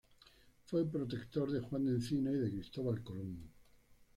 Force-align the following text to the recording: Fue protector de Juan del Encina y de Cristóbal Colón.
Fue 0.65 0.89
protector 0.91 1.51
de 1.51 1.59
Juan 1.59 1.85
del 1.85 1.97
Encina 1.97 2.31
y 2.31 2.39
de 2.39 2.49
Cristóbal 2.49 3.03
Colón. 3.03 3.51